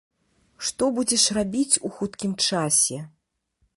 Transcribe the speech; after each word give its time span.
Што 0.69 0.87
будзеш 0.95 1.25
рабіць 1.39 1.75
ў 1.85 1.93
хуткім 1.99 2.33
часе? 2.49 2.97